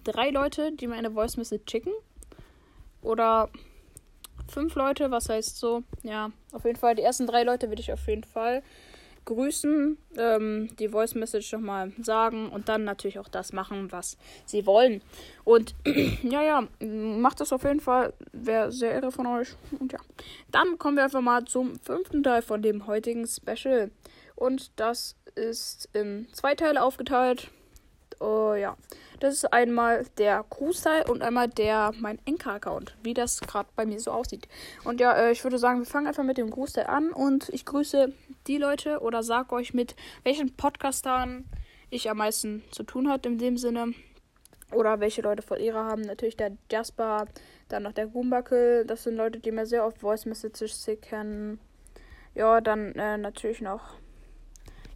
drei 0.05 0.31
Leute, 0.31 0.73
die 0.73 0.87
mir 0.87 0.95
eine 0.95 1.11
Voice 1.11 1.37
Message 1.37 1.71
schicken. 1.71 1.93
Oder 3.03 3.51
fünf 4.49 4.75
Leute, 4.75 5.11
was 5.11 5.29
heißt 5.29 5.59
so? 5.59 5.83
Ja, 6.03 6.31
auf 6.53 6.65
jeden 6.65 6.79
Fall. 6.79 6.95
Die 6.95 7.03
ersten 7.03 7.27
drei 7.27 7.43
Leute 7.43 7.69
würde 7.69 7.83
ich 7.83 7.93
auf 7.93 8.07
jeden 8.07 8.25
Fall 8.25 8.63
grüßen, 9.25 9.97
ähm, 10.17 10.69
die 10.79 10.89
Voice 10.89 11.15
Message 11.15 11.53
nochmal 11.53 11.93
sagen 12.03 12.51
und 12.51 12.69
dann 12.69 12.85
natürlich 12.85 13.19
auch 13.19 13.29
das 13.29 13.53
machen, 13.53 13.91
was 13.91 14.17
sie 14.45 14.67
wollen. 14.67 15.03
Und 15.45 15.75
ja, 16.23 16.43
ja, 16.43 16.69
macht 16.81 17.41
das 17.41 17.53
auf 17.53 17.65
jeden 17.65 17.81
Fall. 17.81 18.13
Wäre 18.33 18.71
sehr 18.71 18.95
irre 18.95 19.13
von 19.13 19.27
euch. 19.27 19.57
Und 19.79 19.93
ja, 19.93 20.01
dann 20.51 20.79
kommen 20.79 20.97
wir 20.97 21.05
einfach 21.05 21.21
mal 21.21 21.45
zum 21.45 21.79
fünften 21.81 22.23
Teil 22.23 22.43
von 22.43 22.63
dem 22.63 22.87
heutigen 22.87 23.27
Special. 23.27 23.91
Und 24.37 24.73
das 24.77 25.17
ist 25.35 25.89
in 25.93 26.29
zwei 26.33 26.55
Teile 26.55 26.83
aufgeteilt. 26.83 27.51
Oh 28.21 28.55
ja. 28.55 28.77
Das 29.25 29.37
ist 29.37 29.55
einmal 29.55 30.05
der 30.19 30.45
Cruise-Teil 30.51 31.09
und 31.09 31.23
einmal 31.23 31.49
der 31.49 31.93
mein 31.99 32.19
Enker-Account, 32.27 32.95
wie 33.03 33.15
das 33.15 33.41
gerade 33.41 33.71
bei 33.75 33.87
mir 33.87 33.99
so 33.99 34.11
aussieht. 34.11 34.49
Und 34.85 35.01
ja, 35.01 35.15
äh, 35.15 35.33
ich 35.33 35.43
würde 35.43 35.57
sagen, 35.57 35.79
wir 35.79 35.87
fangen 35.87 36.07
einfach 36.07 36.25
mit 36.25 36.37
dem 36.37 36.51
Cruise-Teil 36.51 36.89
an 36.89 37.11
und 37.11 37.49
ich 37.49 37.65
grüße 37.65 38.13
die 38.47 38.59
Leute 38.59 39.01
oder 39.01 39.23
sag 39.23 39.51
euch 39.51 39.73
mit 39.73 39.97
welchen 40.25 40.55
Podcastern 40.55 41.47
ich 41.89 42.11
am 42.11 42.19
meisten 42.19 42.65
zu 42.71 42.83
tun 42.83 43.09
hat 43.09 43.25
in 43.25 43.39
dem 43.39 43.57
Sinne. 43.57 43.95
Oder 44.73 45.01
welche 45.01 45.23
Leute 45.23 45.41
Verlierer 45.41 45.87
haben. 45.87 46.03
Natürlich 46.03 46.37
der 46.37 46.59
Jasper, 46.71 47.25
dann 47.71 47.85
noch 47.85 47.93
der 47.93 48.09
Goombakel. 48.09 48.85
Das 48.85 49.05
sind 49.05 49.17
Leute, 49.17 49.39
die 49.39 49.53
mir 49.53 49.65
sehr 49.65 49.87
oft 49.87 50.01
Voice 50.01 50.27
Messages 50.27 50.85
schicken. 50.85 51.59
Ja, 52.35 52.61
dann 52.61 52.95
äh, 52.97 53.17
natürlich 53.17 53.63
noch. 53.63 53.95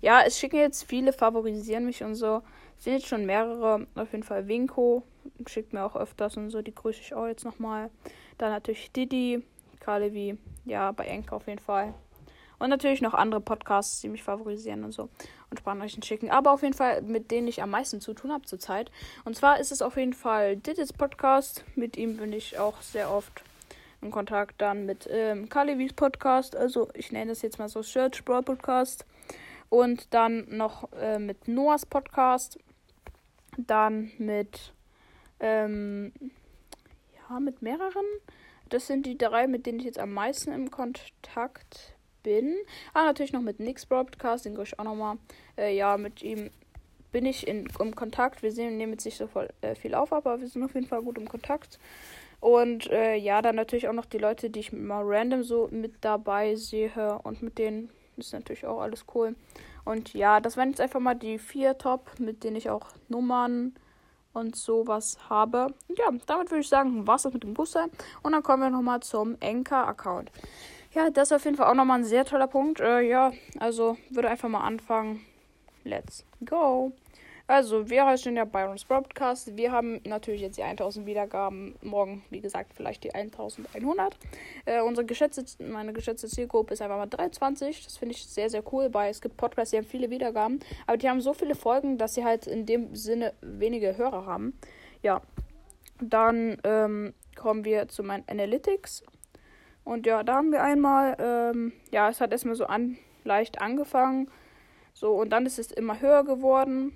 Ja, 0.02 0.20
es 0.20 0.38
schicken 0.38 0.58
jetzt 0.58 0.84
viele, 0.84 1.14
favorisieren 1.14 1.86
mich 1.86 2.04
und 2.04 2.14
so. 2.14 2.42
Sind 2.78 2.94
jetzt 2.94 3.08
schon 3.08 3.26
mehrere. 3.26 3.86
Auf 3.94 4.12
jeden 4.12 4.24
Fall 4.24 4.48
Winko. 4.48 5.02
Schickt 5.46 5.72
mir 5.72 5.84
auch 5.84 5.96
öfters 5.96 6.36
und 6.36 6.50
so. 6.50 6.62
Die 6.62 6.74
grüße 6.74 7.00
ich 7.00 7.14
auch 7.14 7.26
jetzt 7.26 7.44
nochmal. 7.44 7.90
Dann 8.38 8.50
natürlich 8.50 8.92
Didi, 8.92 9.42
Kalevi. 9.80 10.38
Ja, 10.64 10.92
bei 10.92 11.06
Enka 11.06 11.36
auf 11.36 11.46
jeden 11.46 11.58
Fall. 11.58 11.94
Und 12.58 12.70
natürlich 12.70 13.00
noch 13.00 13.14
andere 13.14 13.40
Podcasts, 13.40 14.00
die 14.00 14.08
mich 14.08 14.22
favorisieren 14.22 14.84
und 14.84 14.92
so 14.92 15.08
und 15.50 15.58
Sprachnachrichten 15.58 16.02
schicken. 16.02 16.30
Aber 16.30 16.52
auf 16.52 16.62
jeden 16.62 16.74
Fall, 16.74 17.02
mit 17.02 17.30
denen 17.30 17.48
ich 17.48 17.62
am 17.62 17.70
meisten 17.70 18.00
zu 18.00 18.14
tun 18.14 18.32
habe 18.32 18.44
zurzeit. 18.44 18.90
Und 19.24 19.36
zwar 19.36 19.60
ist 19.60 19.72
es 19.72 19.82
auf 19.82 19.96
jeden 19.96 20.12
Fall 20.12 20.56
Didis 20.56 20.92
Podcast. 20.92 21.64
Mit 21.76 21.96
ihm 21.96 22.16
bin 22.16 22.32
ich 22.32 22.58
auch 22.58 22.80
sehr 22.82 23.10
oft 23.10 23.42
in 24.02 24.10
Kontakt. 24.10 24.60
Dann 24.60 24.86
mit 24.86 25.08
ähm, 25.10 25.48
Kalivis 25.48 25.92
Podcast. 25.92 26.56
Also 26.56 26.88
ich 26.94 27.12
nenne 27.12 27.30
das 27.30 27.42
jetzt 27.42 27.58
mal 27.58 27.68
so 27.68 27.82
Search 27.82 28.24
Brawl 28.24 28.42
Podcast. 28.42 29.06
Und 29.70 30.12
dann 30.14 30.46
noch 30.48 30.90
äh, 30.94 31.18
mit 31.18 31.46
Noahs 31.46 31.86
Podcast. 31.86 32.58
Dann 33.58 34.12
mit 34.18 34.72
ähm, 35.40 36.12
ja, 37.28 37.40
mit 37.40 37.62
mehreren. 37.62 38.04
Das 38.68 38.86
sind 38.86 39.06
die 39.06 39.16
drei, 39.16 39.46
mit 39.46 39.66
denen 39.66 39.78
ich 39.78 39.84
jetzt 39.84 39.98
am 39.98 40.12
meisten 40.12 40.52
im 40.52 40.70
Kontakt 40.70 41.96
bin. 42.22 42.56
Ah, 42.92 43.04
natürlich 43.04 43.32
noch 43.32 43.40
mit 43.40 43.60
Nix 43.60 43.86
Broadcast, 43.86 44.44
den 44.44 44.58
ich 44.60 44.78
auch 44.78 44.84
nochmal. 44.84 45.16
Äh, 45.56 45.74
ja, 45.74 45.96
mit 45.96 46.22
ihm 46.22 46.50
bin 47.10 47.24
ich 47.24 47.46
in, 47.48 47.68
im 47.78 47.94
Kontakt. 47.94 48.42
Wir 48.42 48.52
sehen, 48.52 48.76
nehmen 48.76 48.92
jetzt 48.92 49.04
nicht 49.04 49.16
so 49.16 49.26
voll, 49.26 49.48
äh, 49.62 49.74
viel 49.74 49.94
auf, 49.94 50.12
aber 50.12 50.40
wir 50.40 50.48
sind 50.48 50.62
auf 50.62 50.74
jeden 50.74 50.86
Fall 50.86 51.02
gut 51.02 51.18
im 51.18 51.28
Kontakt. 51.28 51.78
Und 52.40 52.90
äh, 52.90 53.16
ja, 53.16 53.42
dann 53.42 53.56
natürlich 53.56 53.88
auch 53.88 53.94
noch 53.94 54.04
die 54.04 54.18
Leute, 54.18 54.50
die 54.50 54.60
ich 54.60 54.72
mal 54.72 55.02
random 55.04 55.42
so 55.42 55.68
mit 55.72 55.94
dabei 56.02 56.54
sehe. 56.54 57.18
Und 57.24 57.42
mit 57.42 57.58
denen 57.58 57.90
ist 58.16 58.32
natürlich 58.32 58.66
auch 58.66 58.80
alles 58.80 59.06
cool. 59.14 59.34
Und 59.88 60.12
ja, 60.12 60.38
das 60.38 60.58
waren 60.58 60.68
jetzt 60.68 60.82
einfach 60.82 61.00
mal 61.00 61.14
die 61.14 61.38
vier 61.38 61.78
Top, 61.78 62.10
mit 62.18 62.44
denen 62.44 62.56
ich 62.56 62.68
auch 62.68 62.88
Nummern 63.08 63.74
und 64.34 64.54
sowas 64.54 65.16
habe. 65.30 65.68
Und 65.88 65.98
ja, 65.98 66.10
damit 66.26 66.50
würde 66.50 66.60
ich 66.60 66.68
sagen, 66.68 67.06
war 67.06 67.16
es 67.16 67.22
das 67.22 67.32
mit 67.32 67.42
dem 67.42 67.54
Booster. 67.54 67.86
Und 68.22 68.32
dann 68.32 68.42
kommen 68.42 68.64
wir 68.64 68.68
nochmal 68.68 69.00
zum 69.00 69.38
Enker-Account. 69.40 70.30
Ja, 70.92 71.08
das 71.08 71.28
ist 71.28 71.36
auf 71.36 71.44
jeden 71.46 71.56
Fall 71.56 71.68
auch 71.70 71.74
nochmal 71.74 72.00
ein 72.00 72.04
sehr 72.04 72.26
toller 72.26 72.48
Punkt. 72.48 72.80
Äh, 72.80 73.00
ja, 73.00 73.32
also 73.58 73.96
würde 74.10 74.28
einfach 74.28 74.50
mal 74.50 74.60
anfangen. 74.60 75.24
Let's 75.84 76.22
go. 76.44 76.92
Also, 77.50 77.88
wir 77.88 78.04
heißen 78.04 78.36
ja 78.36 78.44
Byron's 78.44 78.84
Broadcast. 78.84 79.56
Wir 79.56 79.72
haben 79.72 80.02
natürlich 80.04 80.42
jetzt 80.42 80.58
die 80.58 80.62
1000 80.62 81.06
Wiedergaben. 81.06 81.76
Morgen, 81.80 82.22
wie 82.28 82.42
gesagt, 82.42 82.74
vielleicht 82.74 83.04
die 83.04 83.14
1100. 83.14 84.18
Äh, 84.66 84.82
unsere 84.82 85.06
geschätzte, 85.06 85.46
meine 85.64 85.94
geschätzte 85.94 86.28
Zielgruppe 86.28 86.74
ist 86.74 86.82
einfach 86.82 86.98
mal 86.98 87.06
23. 87.06 87.84
Das 87.84 87.96
finde 87.96 88.14
ich 88.14 88.26
sehr, 88.26 88.50
sehr 88.50 88.62
cool, 88.70 88.92
weil 88.92 89.10
es 89.10 89.22
gibt 89.22 89.38
Podcasts, 89.38 89.70
die 89.70 89.78
haben 89.78 89.86
viele 89.86 90.10
Wiedergaben. 90.10 90.60
Aber 90.86 90.98
die 90.98 91.08
haben 91.08 91.22
so 91.22 91.32
viele 91.32 91.54
Folgen, 91.54 91.96
dass 91.96 92.12
sie 92.12 92.22
halt 92.22 92.46
in 92.46 92.66
dem 92.66 92.94
Sinne 92.94 93.32
wenige 93.40 93.96
Hörer 93.96 94.26
haben. 94.26 94.52
Ja. 95.02 95.22
Dann 96.02 96.58
ähm, 96.64 97.14
kommen 97.34 97.64
wir 97.64 97.88
zu 97.88 98.02
meinen 98.02 98.24
Analytics. 98.28 99.04
Und 99.84 100.04
ja, 100.04 100.22
da 100.22 100.34
haben 100.34 100.52
wir 100.52 100.62
einmal, 100.62 101.16
ähm, 101.18 101.72
ja, 101.92 102.10
es 102.10 102.20
hat 102.20 102.30
erstmal 102.30 102.56
so 102.56 102.66
an, 102.66 102.98
leicht 103.24 103.62
angefangen. 103.62 104.30
So, 104.92 105.14
und 105.14 105.30
dann 105.30 105.46
ist 105.46 105.58
es 105.58 105.72
immer 105.72 105.98
höher 105.98 106.24
geworden. 106.24 106.92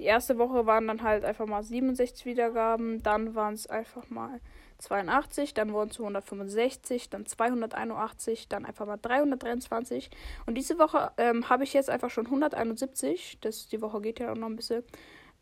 Die 0.00 0.04
erste 0.04 0.38
Woche 0.38 0.66
waren 0.66 0.88
dann 0.88 1.02
halt 1.02 1.24
einfach 1.24 1.46
mal 1.46 1.62
67 1.62 2.26
Wiedergaben, 2.26 3.02
dann 3.02 3.34
waren 3.34 3.54
es 3.54 3.66
einfach 3.68 4.10
mal 4.10 4.40
82, 4.78 5.54
dann 5.54 5.72
wurden 5.72 5.90
es 5.90 5.98
165, 5.98 7.10
dann 7.10 7.26
281, 7.26 8.48
dann 8.48 8.64
einfach 8.64 8.86
mal 8.86 8.96
323. 8.96 10.10
Und 10.46 10.56
diese 10.56 10.78
Woche 10.78 11.12
ähm, 11.16 11.48
habe 11.48 11.64
ich 11.64 11.72
jetzt 11.72 11.90
einfach 11.90 12.10
schon 12.10 12.26
171. 12.26 13.38
Das, 13.40 13.68
die 13.68 13.80
Woche 13.80 14.00
geht 14.00 14.18
ja 14.18 14.32
auch 14.32 14.36
noch 14.36 14.48
ein 14.48 14.56
bisschen. 14.56 14.82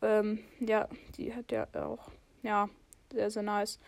Ähm, 0.01 0.39
ja, 0.59 0.87
die 1.17 1.33
hat 1.33 1.51
ja 1.51 1.67
auch, 1.73 2.09
ja, 2.43 2.69
sehr, 3.11 3.31
sehr 3.31 3.43
nice. 3.43 3.79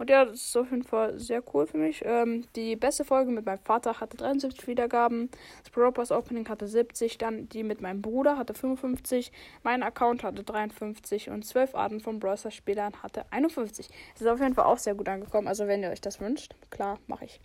Und 0.00 0.08
ja, 0.08 0.24
das 0.24 0.36
ist 0.36 0.56
auf 0.56 0.70
jeden 0.70 0.82
Fall 0.82 1.18
sehr 1.18 1.42
cool 1.52 1.66
für 1.66 1.76
mich. 1.76 2.02
Ähm, 2.06 2.46
die 2.56 2.74
beste 2.74 3.04
Folge 3.04 3.30
mit 3.30 3.44
meinem 3.44 3.58
Vater 3.58 4.00
hatte 4.00 4.16
73 4.16 4.66
Wiedergaben. 4.66 5.28
Das 5.62 5.92
Pass 5.92 6.10
Opening 6.10 6.48
hatte 6.48 6.66
70. 6.66 7.18
Dann 7.18 7.50
die 7.50 7.62
mit 7.62 7.82
meinem 7.82 8.00
Bruder 8.00 8.38
hatte 8.38 8.54
55. 8.54 9.30
Mein 9.62 9.82
Account 9.82 10.24
hatte 10.24 10.42
53. 10.42 11.28
Und 11.28 11.44
12 11.44 11.74
Arten 11.74 12.00
von 12.00 12.18
Brawl 12.18 12.38
Spielern 12.38 12.94
hatte 13.02 13.26
51. 13.30 13.88
Das 14.14 14.22
ist 14.22 14.26
auf 14.26 14.40
jeden 14.40 14.54
Fall 14.54 14.64
auch 14.64 14.78
sehr 14.78 14.94
gut 14.94 15.06
angekommen. 15.06 15.46
Also, 15.46 15.66
wenn 15.66 15.82
ihr 15.82 15.90
euch 15.90 16.00
das 16.00 16.18
wünscht, 16.18 16.54
klar, 16.70 16.98
mache 17.06 17.26
ich. 17.26 17.38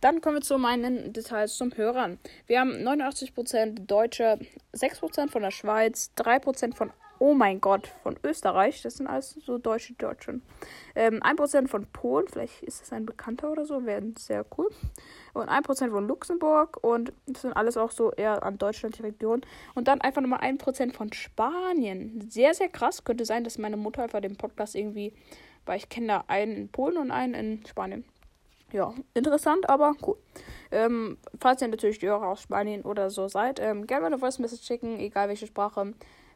Dann 0.00 0.20
kommen 0.20 0.38
wir 0.38 0.42
zu 0.42 0.58
meinen 0.58 1.12
Details 1.12 1.56
zum 1.56 1.76
Hörern. 1.76 2.18
Wir 2.48 2.58
haben 2.58 2.72
89% 2.72 3.86
Deutsche, 3.86 4.40
6% 4.74 5.30
von 5.30 5.42
der 5.42 5.52
Schweiz, 5.52 6.10
3% 6.16 6.74
von 6.74 6.90
oh 7.20 7.34
mein 7.34 7.60
Gott, 7.60 7.86
von 8.02 8.18
Österreich. 8.24 8.82
Das 8.82 8.96
sind 8.96 9.06
alles 9.06 9.30
so 9.30 9.58
deutsche 9.58 9.92
Deutschen. 9.92 10.42
Ähm, 10.96 11.20
1% 11.22 11.68
von 11.68 11.86
Polen, 11.86 12.26
vielleicht 12.26 12.62
ist 12.62 12.80
das 12.80 12.92
ein 12.92 13.06
Bekannter 13.06 13.52
oder 13.52 13.66
so, 13.66 13.84
wäre 13.84 14.02
sehr 14.18 14.44
cool. 14.58 14.68
Und 15.34 15.48
1% 15.48 15.90
von 15.90 16.08
Luxemburg 16.08 16.82
und 16.82 17.12
das 17.26 17.42
sind 17.42 17.52
alles 17.52 17.76
auch 17.76 17.92
so 17.92 18.10
eher 18.10 18.42
an 18.42 18.58
Deutschland 18.58 18.98
die 18.98 19.02
Region. 19.02 19.42
Und 19.74 19.86
dann 19.86 20.00
einfach 20.00 20.22
nochmal 20.22 20.40
1% 20.40 20.94
von 20.94 21.12
Spanien. 21.12 22.26
Sehr, 22.30 22.54
sehr 22.54 22.68
krass. 22.68 23.04
Könnte 23.04 23.24
sein, 23.24 23.44
dass 23.44 23.58
meine 23.58 23.76
Mutter 23.76 24.02
einfach 24.02 24.20
den 24.20 24.36
Podcast 24.36 24.74
irgendwie, 24.74 25.12
weil 25.66 25.76
ich 25.76 25.88
kenne 25.90 26.06
da 26.06 26.24
einen 26.26 26.56
in 26.56 26.68
Polen 26.70 26.96
und 26.96 27.10
einen 27.10 27.34
in 27.34 27.66
Spanien. 27.66 28.04
Ja, 28.72 28.94
interessant, 29.14 29.68
aber 29.68 29.94
cool. 30.06 30.16
Ähm, 30.70 31.18
falls 31.38 31.60
ihr 31.60 31.68
natürlich 31.68 32.00
Hörer 32.00 32.28
aus 32.28 32.42
Spanien 32.42 32.82
oder 32.82 33.10
so 33.10 33.28
seid, 33.28 33.60
ähm, 33.60 33.86
gerne 33.86 34.06
eine 34.06 34.18
Voice 34.18 34.38
Message 34.38 34.64
schicken, 34.64 35.00
egal 35.00 35.28
welche 35.28 35.48
Sprache 35.48 35.92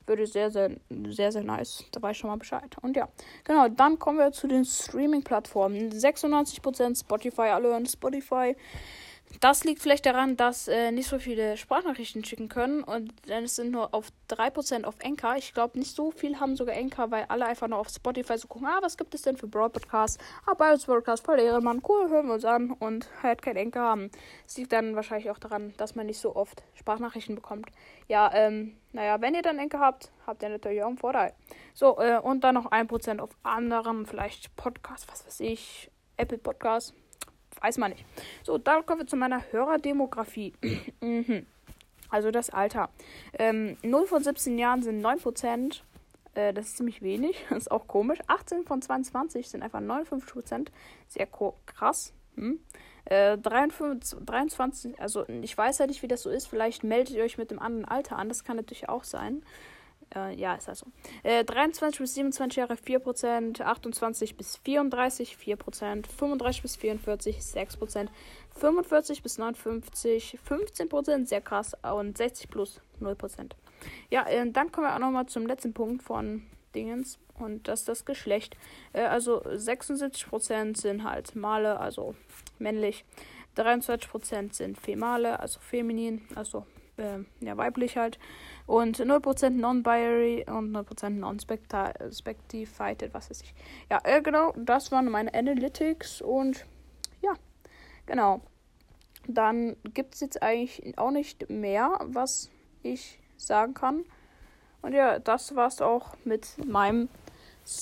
würde 0.06 0.26
sehr, 0.26 0.50
sehr, 0.50 0.70
sehr, 1.08 1.32
sehr 1.32 1.42
nice. 1.42 1.84
Da 1.92 2.02
weiß 2.02 2.12
ich 2.12 2.18
schon 2.18 2.30
mal 2.30 2.36
Bescheid. 2.36 2.76
Und 2.82 2.96
ja, 2.96 3.08
genau, 3.44 3.68
dann 3.68 3.98
kommen 3.98 4.18
wir 4.18 4.32
zu 4.32 4.46
den 4.46 4.64
Streaming-Plattformen. 4.64 5.90
96% 5.90 7.00
Spotify, 7.00 7.42
alle 7.42 7.68
hören 7.68 7.86
Spotify. 7.86 8.56
Das 9.40 9.64
liegt 9.64 9.82
vielleicht 9.82 10.06
daran, 10.06 10.36
dass 10.36 10.68
äh, 10.68 10.92
nicht 10.92 11.08
so 11.08 11.18
viele 11.18 11.56
Sprachnachrichten 11.56 12.24
schicken 12.24 12.48
können 12.48 12.82
und 12.82 13.12
dann 13.26 13.46
sind 13.46 13.72
nur 13.72 13.92
auf 13.92 14.08
3% 14.30 14.84
auf 14.84 14.94
Anchor. 15.04 15.36
Ich 15.36 15.52
glaube, 15.52 15.78
nicht 15.78 15.94
so 15.94 16.10
viel 16.10 16.40
haben 16.40 16.56
sogar 16.56 16.76
Anchor, 16.76 17.10
weil 17.10 17.24
alle 17.28 17.46
einfach 17.46 17.68
nur 17.68 17.78
auf 17.78 17.88
Spotify 17.88 18.38
so 18.38 18.48
gucken, 18.48 18.68
ah, 18.68 18.78
was 18.80 18.96
gibt 18.96 19.14
es 19.14 19.22
denn 19.22 19.36
für 19.36 19.46
Broad 19.46 19.72
Podcasts? 19.72 20.18
Ah, 20.46 20.54
Bios 20.54 20.86
Podcast, 20.86 21.24
voll 21.24 21.40
Ehrenmann, 21.40 21.82
cool, 21.88 22.08
hören 22.08 22.26
wir 22.26 22.34
uns 22.34 22.44
an 22.44 22.70
und 22.70 23.08
halt 23.22 23.42
kein 23.42 23.58
Anchor 23.58 23.82
haben. 23.82 24.10
Das 24.46 24.56
liegt 24.56 24.72
dann 24.72 24.94
wahrscheinlich 24.94 25.30
auch 25.30 25.38
daran, 25.38 25.74
dass 25.76 25.94
man 25.94 26.06
nicht 26.06 26.20
so 26.20 26.36
oft 26.36 26.62
Sprachnachrichten 26.74 27.34
bekommt. 27.34 27.66
Ja, 28.08 28.30
ähm, 28.32 28.76
naja, 28.92 29.20
wenn 29.20 29.34
ihr 29.34 29.42
dann 29.42 29.58
Anchor 29.58 29.80
habt, 29.80 30.12
habt 30.26 30.42
ihr 30.42 30.48
natürlich 30.48 30.82
auch 30.82 30.88
einen 30.88 30.98
Vorteil. 30.98 31.34
So, 31.74 31.98
äh, 31.98 32.18
und 32.18 32.44
dann 32.44 32.54
noch 32.54 32.70
1% 32.70 33.18
auf 33.18 33.30
anderen, 33.42 34.06
vielleicht 34.06 34.54
Podcasts, 34.56 35.08
was 35.08 35.26
weiß 35.26 35.40
ich, 35.40 35.90
Apple 36.16 36.38
Podcasts 36.38 36.94
Weiß 37.60 37.78
man 37.78 37.92
nicht. 37.92 38.04
So, 38.42 38.58
dann 38.58 38.84
kommen 38.84 39.02
wir 39.02 39.06
zu 39.06 39.16
meiner 39.16 39.42
Hörerdemografie. 39.50 40.54
Mhm. 41.00 41.46
also 42.08 42.30
das 42.30 42.50
Alter. 42.50 42.88
Ähm, 43.38 43.76
0 43.82 44.06
von 44.06 44.22
17 44.22 44.58
Jahren 44.58 44.82
sind 44.82 45.04
9%. 45.04 45.80
Äh, 46.34 46.52
das 46.52 46.66
ist 46.66 46.76
ziemlich 46.76 47.02
wenig. 47.02 47.44
Das 47.50 47.58
ist 47.58 47.70
auch 47.70 47.86
komisch. 47.86 48.18
18 48.26 48.64
von 48.64 48.82
22 48.82 49.48
sind 49.48 49.62
einfach 49.62 49.80
59%. 49.80 50.68
Sehr 51.08 51.28
krass. 51.66 52.12
Hm? 52.36 52.58
Äh, 53.06 53.36
23, 53.38 54.18
23, 54.24 55.00
also 55.00 55.28
ich 55.28 55.56
weiß 55.56 55.78
ja 55.78 55.86
nicht, 55.86 56.02
wie 56.02 56.08
das 56.08 56.22
so 56.22 56.30
ist. 56.30 56.46
Vielleicht 56.46 56.84
meldet 56.84 57.14
ihr 57.14 57.22
euch 57.22 57.36
mit 57.36 57.50
dem 57.50 57.58
anderen 57.58 57.84
Alter 57.84 58.16
an. 58.16 58.28
Das 58.28 58.44
kann 58.44 58.56
natürlich 58.56 58.88
auch 58.88 59.04
sein. 59.04 59.42
Äh, 60.14 60.34
ja, 60.34 60.54
ist 60.54 60.68
also. 60.68 60.86
Äh, 61.22 61.44
23 61.44 62.00
bis 62.00 62.14
27 62.14 62.56
Jahre 62.56 62.74
4%, 62.74 63.62
28 63.62 64.36
bis 64.36 64.56
34 64.56 65.36
4%, 65.36 66.06
35 66.06 66.62
bis 66.62 66.76
44 66.76 67.38
6%, 67.38 68.08
45 68.56 69.22
bis 69.22 69.38
59 69.38 70.38
15%, 70.48 71.26
sehr 71.26 71.40
krass, 71.40 71.72
und 71.82 72.16
60 72.16 72.48
plus 72.48 72.80
0%. 73.00 73.52
Ja, 74.10 74.26
äh, 74.26 74.50
dann 74.50 74.72
kommen 74.72 74.86
wir 74.86 74.94
auch 74.94 75.00
nochmal 75.00 75.26
zum 75.26 75.46
letzten 75.46 75.72
Punkt 75.72 76.02
von 76.02 76.42
Dingens 76.74 77.18
und 77.38 77.68
das 77.68 77.80
ist 77.80 77.88
das 77.88 78.04
Geschlecht. 78.04 78.56
Äh, 78.92 79.02
also 79.02 79.42
76% 79.42 80.76
sind 80.76 81.04
halt 81.04 81.34
Male, 81.36 81.78
also 81.78 82.14
männlich. 82.58 83.04
23% 83.56 84.52
sind 84.52 84.78
Female, 84.78 85.38
also 85.38 85.60
feminin, 85.60 86.26
also 86.34 86.66
äh, 86.96 87.18
ja, 87.40 87.56
weiblich 87.56 87.96
halt. 87.96 88.18
Und 88.66 88.98
0% 88.98 89.50
Non-Binary 89.50 90.46
und 90.48 90.74
0% 90.74 91.10
Non-Spectified, 91.10 93.10
was 93.12 93.30
weiß 93.30 93.42
ich. 93.42 93.54
Ja, 93.90 94.00
äh, 94.04 94.22
genau, 94.22 94.54
das 94.56 94.92
waren 94.92 95.10
meine 95.10 95.34
Analytics 95.34 96.22
und 96.22 96.64
ja, 97.20 97.34
genau. 98.06 98.40
Dann 99.26 99.76
gibt 99.94 100.14
es 100.14 100.20
jetzt 100.20 100.42
eigentlich 100.42 100.98
auch 100.98 101.10
nicht 101.10 101.48
mehr, 101.48 101.98
was 102.04 102.50
ich 102.82 103.18
sagen 103.36 103.74
kann. 103.74 104.04
Und 104.82 104.92
ja, 104.92 105.18
das 105.18 105.56
war's 105.56 105.80
auch 105.80 106.14
mit 106.24 106.46
meinem 106.66 107.08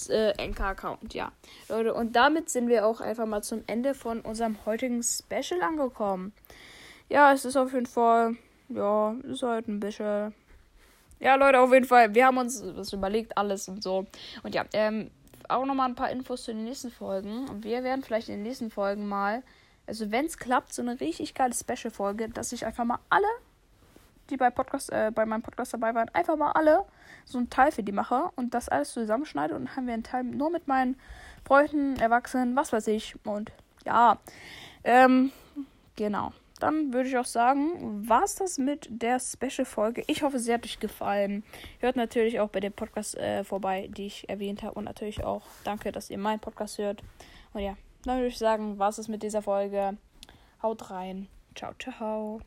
äh, 0.09 0.33
Anchor-Account. 0.41 1.15
Ja, 1.15 1.33
Leute, 1.69 1.95
und 1.95 2.15
damit 2.15 2.49
sind 2.49 2.69
wir 2.69 2.87
auch 2.87 3.01
einfach 3.01 3.27
mal 3.27 3.43
zum 3.43 3.65
Ende 3.67 3.95
von 3.95 4.21
unserem 4.21 4.65
heutigen 4.67 5.03
Special 5.03 5.63
angekommen. 5.63 6.33
Ja, 7.09 7.33
es 7.33 7.45
ist 7.45 7.57
auf 7.57 7.73
jeden 7.73 7.87
Fall, 7.87 8.37
ja, 8.75 9.15
ist 9.25 9.43
halt 9.43 9.69
ein 9.69 9.81
bisschen. 9.81 10.35
Ja, 11.21 11.37
Leute, 11.37 11.61
auf 11.61 11.73
jeden 11.73 11.87
Fall, 11.87 12.15
wir 12.15 12.27
haben 12.27 12.39
uns 12.39 12.63
was 12.75 12.93
überlegt, 12.93 13.37
alles 13.39 13.69
und 13.69 13.83
so. 13.83 14.07
Und 14.43 14.55
ja, 14.55 14.65
ähm, 14.73 15.11
auch 15.49 15.65
nochmal 15.65 15.89
ein 15.89 15.95
paar 15.95 16.11
Infos 16.11 16.45
zu 16.45 16.53
den 16.53 16.65
nächsten 16.65 16.91
Folgen. 16.91 17.49
Und 17.49 17.65
wir 17.65 17.85
werden 17.85 18.03
vielleicht 18.03 18.29
in 18.29 18.37
den 18.37 18.43
nächsten 18.43 18.71
Folgen 18.71 19.07
mal, 19.07 19.43
also 19.87 20.11
wenn 20.11 20.27
es 20.27 20.37
klappt, 20.37 20.73
so 20.73 20.83
eine 20.83 21.01
richtig 21.01 21.35
geile 21.35 21.55
Special-Folge, 21.55 22.29
dass 22.31 22.53
ich 22.53 22.67
einfach 22.67 22.85
mal 22.85 22.99
alle, 23.09 23.27
die 24.31 24.37
bei 24.37 24.51
Podcast, 24.51 24.91
äh, 24.91 25.13
bei 25.15 25.25
meinem 25.25 25.43
Podcast 25.43 25.75
dabei 25.75 25.95
waren, 25.95 26.09
einfach 26.11 26.37
mal 26.37 26.53
alle 26.53 26.85
so 27.25 27.39
einen 27.39 27.51
Teil 27.51 27.71
für 27.71 27.83
die 27.83 27.93
mache 27.93 28.31
und 28.35 28.55
das 28.55 28.69
alles 28.69 28.93
zusammenschneide 28.93 29.55
und 29.55 29.67
dann 29.67 29.77
haben 29.77 29.87
wir 29.87 29.95
einen 29.95 30.03
Teil 30.03 30.25
nur 30.25 30.51
mit 30.51 30.67
meinen 30.67 30.97
Freunden, 31.45 31.97
Erwachsenen, 32.01 32.57
was 32.57 32.73
weiß 32.73 32.89
ich. 32.89 33.15
Und 33.25 33.53
ja, 33.85 34.19
ähm, 34.85 35.31
genau 35.95 36.33
dann 36.63 36.93
würde 36.93 37.09
ich 37.09 37.19
auch 37.19 37.25
sagen, 37.25 38.09
war 38.09 38.23
es 38.23 38.37
das 38.37 38.59
mit 38.59 38.89
der 38.91 39.19
Special-Folge. 39.19 40.05
Ich 40.07 40.23
hoffe, 40.23 40.39
sie 40.39 40.53
hat 40.53 40.65
euch 40.65 40.79
gefallen. 40.79 41.43
Hört 41.81 41.97
natürlich 41.97 42.41
auch 42.41 42.49
bei 42.49 42.61
dem 42.61 42.73
Podcast 42.73 43.17
äh, 43.17 43.43
vorbei, 43.43 43.89
die 43.91 44.07
ich 44.07 44.29
erwähnt 44.29 44.63
habe. 44.63 44.75
Und 44.75 44.85
natürlich 44.85 45.25
auch 45.25 45.43
danke, 45.65 45.93
dass 45.93 46.11
ihr 46.11 46.19
meinen 46.19 46.41
Podcast 46.41 46.79
hört. 46.79 47.03
Und 47.53 47.63
ja, 47.63 47.77
dann 48.05 48.19
würde 48.19 48.29
ich 48.29 48.39
sagen, 48.39 48.79
war 48.79 48.91
es 48.91 48.97
das 48.97 49.09
mit 49.09 49.23
dieser 49.23 49.43
Folge. 49.43 49.97
Haut 50.63 50.91
rein. 50.91 51.29
Ciao, 51.55 51.73
ciao. 51.79 52.41